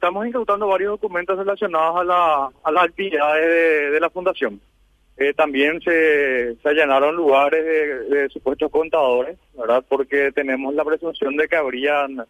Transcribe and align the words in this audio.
estamos 0.00 0.26
incautando 0.26 0.66
varios 0.66 0.92
documentos 0.92 1.36
relacionados 1.36 2.00
a, 2.00 2.04
la, 2.04 2.50
a 2.64 2.72
las 2.72 2.84
actividades 2.84 3.46
de, 3.46 3.90
de 3.90 4.00
la 4.00 4.08
fundación. 4.08 4.58
Eh, 5.18 5.34
también 5.34 5.78
se, 5.82 6.56
se 6.56 6.68
allanaron 6.70 7.14
lugares 7.14 8.08
de, 8.08 8.30
supuestos 8.30 8.70
contadores, 8.70 9.36
¿verdad? 9.54 9.84
Porque 9.86 10.32
tenemos 10.32 10.74
la 10.74 10.86
presunción 10.86 11.36
de 11.36 11.46
que 11.46 11.56
habrían 11.56 12.24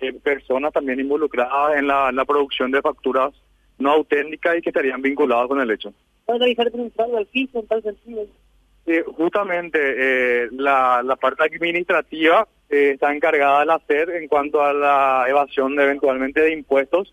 eh, 0.00 0.12
personas 0.12 0.74
también 0.74 1.00
involucradas 1.00 1.78
en 1.78 1.86
la, 1.86 2.12
la 2.12 2.26
producción 2.26 2.70
de 2.70 2.82
facturas 2.82 3.32
no 3.78 3.92
auténticas 3.92 4.58
y 4.58 4.60
que 4.60 4.68
estarían 4.68 5.00
vinculadas 5.00 5.48
con 5.48 5.58
el 5.58 5.70
hecho. 5.70 5.94
¿Puede 6.26 6.40
revisar 6.40 6.70
al 7.16 7.26
piso 7.28 7.60
en 7.60 7.66
tal 7.66 7.82
sentido? 7.82 8.26
Eh, 8.86 9.02
justamente 9.16 9.78
eh, 9.80 10.48
la, 10.52 11.02
la 11.04 11.16
parte 11.16 11.42
administrativa 11.42 12.46
eh, 12.70 12.92
está 12.94 13.12
encargada 13.12 13.60
del 13.60 13.70
hacer 13.70 14.10
en 14.10 14.28
cuanto 14.28 14.62
a 14.62 14.72
la 14.72 15.24
evasión 15.28 15.74
de, 15.74 15.82
eventualmente 15.84 16.40
de 16.40 16.52
impuestos, 16.52 17.12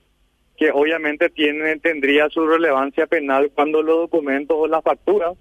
que 0.56 0.70
obviamente 0.72 1.30
tiene 1.30 1.80
tendría 1.80 2.30
su 2.30 2.46
relevancia 2.46 3.08
penal 3.08 3.52
cuando 3.56 3.82
los 3.82 3.98
documentos 3.98 4.56
o 4.60 4.68
las 4.68 4.84
facturas 4.84 5.34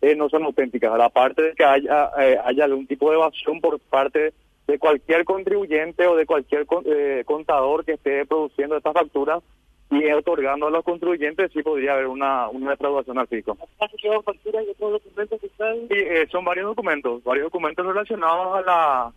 eh, 0.00 0.14
no 0.14 0.28
son 0.28 0.44
auténticas. 0.44 0.92
Aparte 1.00 1.42
de 1.42 1.54
que 1.54 1.64
haya, 1.64 2.10
eh, 2.20 2.38
haya 2.44 2.64
algún 2.66 2.86
tipo 2.86 3.10
de 3.10 3.16
evasión 3.16 3.60
por 3.60 3.80
parte 3.80 4.32
de 4.68 4.78
cualquier 4.78 5.24
contribuyente 5.24 6.06
o 6.06 6.14
de 6.14 6.24
cualquier 6.24 6.66
con- 6.66 6.84
contador 7.24 7.84
que 7.84 7.94
esté 7.94 8.24
produciendo 8.26 8.76
estas 8.76 8.92
facturas 8.94 9.42
y 9.90 10.10
otorgando 10.12 10.68
a 10.68 10.70
los 10.70 10.84
contribuyentes, 10.84 11.50
sí 11.52 11.62
podría 11.62 11.94
haber 11.94 12.06
una, 12.06 12.48
una 12.48 12.70
defraudación 12.70 13.18
al 13.18 13.26
fisco. 13.26 13.56
¿Caso 13.78 13.96
que 14.00 14.08
hago 14.08 14.22
facturas 14.22 14.64
y 14.64 14.70
otros 14.70 14.92
documentos? 14.92 15.40
Sí, 15.40 15.96
eh, 15.98 16.28
son 16.30 16.44
varios 16.44 16.66
documentos, 16.66 17.24
varios 17.24 17.46
documentos 17.46 17.84
relacionados 17.84 18.58
a 18.58 18.60
la 18.62 19.12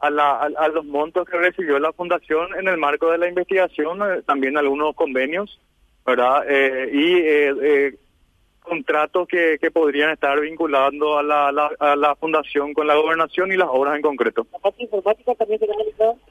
a, 0.00 0.10
la, 0.10 0.30
a, 0.30 0.46
a 0.58 0.68
los 0.68 0.84
montos 0.84 1.28
que 1.28 1.36
recibió 1.36 1.78
la 1.78 1.92
fundación 1.92 2.48
en 2.58 2.68
el 2.68 2.78
marco 2.78 3.10
de 3.10 3.18
la 3.18 3.28
investigación, 3.28 4.00
eh, 4.02 4.22
también 4.26 4.56
algunos 4.56 4.94
convenios, 4.96 5.60
¿verdad? 6.06 6.44
Eh, 6.48 6.90
y 6.92 7.14
eh, 7.16 7.54
eh, 7.62 7.94
contratos 8.70 9.28
que, 9.28 9.58
que 9.60 9.70
podrían 9.70 10.10
estar 10.10 10.40
vinculando 10.40 11.18
a 11.18 11.22
la, 11.22 11.50
la- 11.52 11.72
a 11.78 11.96
la 11.96 12.14
fundación 12.16 12.72
con 12.72 12.86
la 12.86 12.94
gobernación 12.94 13.52
y 13.52 13.56
las 13.56 13.68
obras 13.70 13.96
en 13.96 14.02
concreto. 14.02 14.46
¿La 14.52 14.58
parte 14.60 14.82
informática 14.84 15.34
también 15.34 15.60
se? 15.60 15.66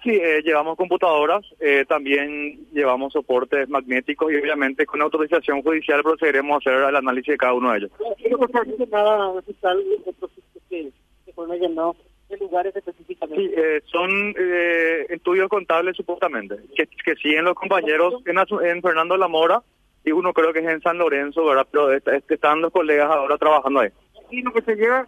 Sí, 0.04 0.12
eh, 0.12 0.42
llevamos 0.44 0.78
computadoras, 0.78 1.46
eh, 1.60 1.86
también 1.88 2.66
llevamos 2.72 3.14
soportes 3.14 3.68
magnéticos 3.70 4.32
y 4.32 4.38
obviamente 4.38 4.86
con 4.86 5.02
autorización 5.02 5.62
judicial 5.62 6.02
procederemos 6.02 6.56
a 6.56 6.58
hacer 6.70 6.90
el 6.90 6.96
análisis 6.96 7.34
de 7.34 7.38
cada 7.38 7.54
uno 7.54 7.72
de 7.72 7.78
ellos. 7.80 7.92
Nada 8.00 9.42
fiscal 9.46 9.84
que, 10.70 10.92
de 12.30 12.38
lugares 12.38 12.76
específicamente. 12.76 13.42
Sí, 13.42 13.54
eh, 13.58 13.82
son 13.86 14.34
eh, 14.38 15.08
estudios 15.10 15.50
contables 15.50 15.96
supuestamente, 15.98 16.56
que, 16.76 16.88
que 17.04 17.16
siguen 17.16 17.46
los 17.46 17.56
compañeros 17.56 18.16
en, 18.26 18.82
Fernando 18.82 19.18
La 19.18 19.28
Mora 19.28 19.62
y 20.04 20.12
uno 20.12 20.34
creo 20.34 20.54
que 20.54 20.60
es 20.60 20.68
en 20.68 20.82
San 20.82 20.98
Lorenzo, 20.98 21.46
¿verdad? 21.46 21.68
Pero 21.72 21.92
est- 21.94 22.08
est- 22.08 22.32
están 22.32 22.62
los 22.62 22.72
colegas 22.72 23.10
ahora 23.10 23.38
trabajando 23.38 23.82
ahí. 23.82 23.90
¿Y 24.32 24.42
lo 24.42 24.52
que 24.54 24.62
se 24.62 24.76
lleva? 24.76 25.08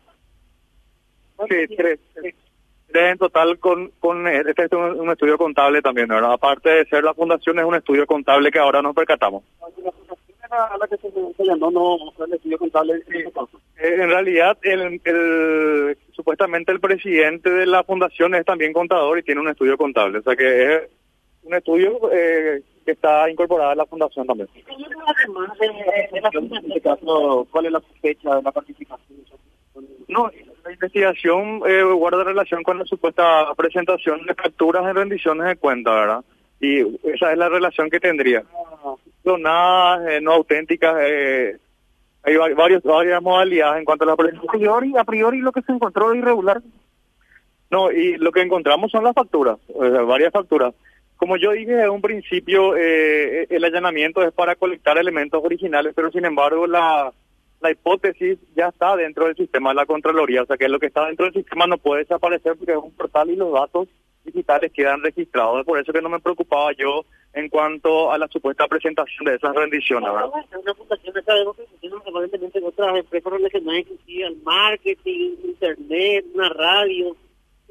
Sí, 1.50 1.76
tres. 1.76 2.00
Tres 2.14 3.12
en 3.14 3.18
total 3.18 3.58
con, 3.58 3.90
con 4.00 4.28
este 4.28 4.66
es 4.66 4.72
un, 4.74 5.00
un 5.00 5.10
estudio 5.12 5.38
contable 5.38 5.82
también, 5.82 6.08
¿verdad? 6.08 6.34
Aparte 6.34 6.70
de 6.70 6.86
ser 6.86 7.04
la 7.04 7.14
fundación, 7.14 7.58
es 7.58 7.66
un 7.66 7.76
estudio 7.76 8.06
contable 8.06 8.52
que 8.52 8.60
ahora 8.60 8.82
nos 8.82 8.94
percatamos. 8.94 9.44
A 10.52 10.78
la 10.78 10.86
que 10.86 10.98
se, 10.98 11.10
se 11.10 11.44
llamó 11.46 11.72
no 11.72 12.26
el 12.26 12.34
estudio 12.34 12.58
contable 12.58 13.02
en 13.08 13.32
en 13.78 14.10
realidad, 14.10 14.58
el, 14.62 15.00
el, 15.06 15.98
supuestamente 16.12 16.74
el 16.74 16.82
presidente 16.82 17.50
de 17.50 17.66
la 17.66 17.84
fundación 17.84 18.36
es 18.36 18.46
también 18.46 18.74
contador 18.74 19.18
y 19.18 19.24
tiene 19.24 19.40
un 19.42 19.48
estudio 19.48 19.78
contable. 19.78 20.20
O 20.20 20.22
sea 20.22 20.36
que 20.36 20.76
es 20.76 20.82
un 21.44 21.54
estudio 21.54 21.98
eh, 22.12 22.62
que 22.86 22.92
está 22.92 23.30
incorporado 23.30 23.72
a 23.72 23.76
la 23.76 23.86
fundación 23.86 24.26
también. 24.28 24.50
En 25.60 26.54
este 26.66 26.82
caso, 26.82 27.48
¿cuál 27.52 27.66
es 27.68 27.72
la 27.72 27.82
fecha 28.02 28.36
de 28.36 28.42
la 28.42 28.52
participación? 28.52 29.20
No, 30.08 30.30
la 30.66 30.72
investigación 30.74 31.62
eh, 31.68 31.84
guarda 31.84 32.24
relación 32.24 32.64
con 32.64 32.78
la 32.80 32.86
supuesta 32.86 33.54
presentación 33.56 34.26
de 34.26 34.34
facturas 34.36 34.86
en 34.86 34.96
rendiciones 34.96 35.48
de 35.48 35.56
cuenta, 35.56 35.92
¿verdad? 35.92 36.24
Y 36.60 36.80
esa 37.10 37.32
es 37.32 37.38
la 37.38 37.50
relación 37.50 37.90
que 37.90 38.00
tendría. 38.00 38.44
Clonadas, 39.24 40.08
eh, 40.10 40.22
no 40.22 40.34
auténticas, 40.34 40.96
eh, 41.02 41.58
hay 42.24 42.36
va- 42.36 42.54
varios, 42.54 42.84
varias 42.84 43.22
modalidades 43.22 43.80
en 43.80 43.86
cuanto 43.86 44.04
a 44.04 44.08
la 44.08 44.14
A 44.14 44.18
presentación. 44.18 44.52
priori, 44.60 44.98
a 44.98 45.04
priori 45.04 45.40
lo 45.40 45.52
que 45.52 45.62
se 45.62 45.72
encontró 45.72 46.14
irregular. 46.14 46.62
No, 47.70 47.90
y 47.92 48.18
lo 48.18 48.32
que 48.32 48.42
encontramos 48.42 48.92
son 48.92 49.04
las 49.06 49.14
facturas, 49.14 49.58
o 49.74 49.82
sea, 49.90 50.02
varias 50.02 50.34
facturas. 50.34 50.74
Como 51.22 51.38
yo 51.38 51.52
dije 51.52 51.74
desde 51.74 51.88
un 51.88 52.02
principio, 52.02 52.76
eh, 52.76 53.46
el 53.48 53.64
allanamiento 53.64 54.24
es 54.24 54.34
para 54.34 54.56
colectar 54.56 54.98
elementos 54.98 55.40
originales, 55.46 55.94
pero 55.96 56.10
sin 56.10 56.26
embargo 56.26 56.66
la, 56.66 57.14
la 57.60 57.70
hipótesis 57.70 58.40
ya 58.56 58.70
está 58.70 58.96
dentro 58.96 59.28
del 59.28 59.36
sistema 59.36 59.70
de 59.70 59.76
la 59.76 59.86
Contraloría, 59.86 60.42
o 60.42 60.48
sea 60.48 60.58
que 60.58 60.68
lo 60.68 60.80
que 60.80 60.88
está 60.88 61.06
dentro 61.06 61.26
del 61.26 61.36
sistema 61.36 61.68
no 61.68 61.78
puede 61.78 62.02
desaparecer 62.02 62.56
porque 62.58 62.72
es 62.72 62.78
un 62.80 62.92
portal 62.94 63.30
y 63.30 63.36
los 63.36 63.54
datos 63.54 63.88
digitales 64.26 64.72
quedan 64.74 65.04
registrados. 65.04 65.60
Es 65.60 65.66
por 65.68 65.80
eso 65.80 65.94
que 65.94 66.02
no 66.02 66.10
me 66.10 66.20
preocupaba 66.20 66.72
yo 66.74 67.06
en 67.34 67.50
cuanto 67.50 68.12
a 68.12 68.18
la 68.18 68.28
supuesta 68.28 68.68
presentación 68.68 69.26
de 69.26 69.36
esas 69.36 69.56
rendiciones, 69.56 70.12
¿verdad? 70.12 70.32
Una 70.60 70.74
fundación 70.74 71.14
que 71.14 71.22
sabemos 71.22 71.56
que 71.56 71.68
tiene 71.82 71.98
aparentemente 71.98 72.60
otras 72.64 72.96
empresas 72.96 73.34
marketing, 74.44 75.36
internet, 75.44 76.26
una 76.34 76.50
radio. 76.50 77.16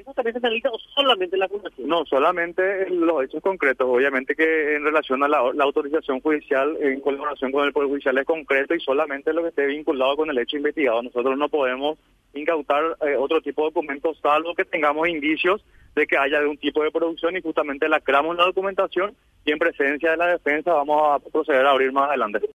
¿Eso 0.00 0.15
también 0.15 0.33
se 0.33 0.38
analiza 0.38 0.71
o 0.71 0.78
solamente 0.78 1.37
la 1.37 1.47
fundación? 1.47 1.87
No, 1.87 2.06
solamente 2.06 2.88
los 2.88 3.22
hechos 3.22 3.43
concretos. 3.43 3.87
Obviamente 3.87 4.34
que 4.34 4.77
en 4.77 4.84
relación 4.84 5.22
a 5.22 5.28
la, 5.28 5.53
la 5.53 5.65
autorización 5.65 6.21
judicial, 6.21 6.75
en 6.81 7.00
colaboración 7.00 7.53
con 7.53 7.66
el 7.66 7.72
Poder 7.72 7.88
Judicial 7.91 8.16
es 8.16 8.25
concreto 8.25 8.75
y 8.75 8.81
solamente 8.81 9.34
lo 9.34 9.43
que 9.43 9.49
esté 9.49 9.66
vinculado 9.66 10.16
con 10.16 10.31
el 10.31 10.38
hecho 10.38 10.56
investigado. 10.56 11.03
Nosotros 11.03 11.37
no 11.37 11.50
podemos 11.50 11.99
incautar 12.33 12.97
eh, 13.06 13.16
otro 13.16 13.43
tipo 13.43 13.62
de 13.62 13.71
documentos 13.71 14.19
salvo 14.22 14.55
que 14.55 14.65
tengamos 14.65 15.06
indicios 15.06 15.62
de 15.94 16.06
que 16.06 16.17
haya 16.17 16.38
algún 16.38 16.56
tipo 16.56 16.82
de 16.82 16.91
producción 16.91 17.37
y 17.37 17.43
justamente 17.43 17.88
lacramos 17.88 18.37
la 18.37 18.44
documentación 18.47 19.15
y 19.44 19.53
en 19.53 19.59
presencia 19.59 20.12
de 20.12 20.17
la 20.17 20.27
defensa 20.28 20.72
vamos 20.72 21.03
a 21.05 21.19
proceder 21.31 21.67
a 21.67 21.72
abrir 21.72 21.93
más 21.93 22.09
adelante. 22.09 22.41